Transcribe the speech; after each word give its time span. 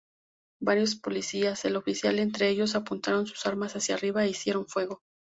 Varios 0.59 0.95
policías, 0.95 1.63
el 1.63 1.75
oficial 1.75 2.17
entre 2.17 2.49
ellos, 2.49 2.73
apuntaron 2.73 3.27
sus 3.27 3.45
armas 3.45 3.75
hacia 3.75 3.93
arriba 3.93 4.23
e 4.25 4.29
hicieron 4.29 4.65
fuego. 4.65 5.03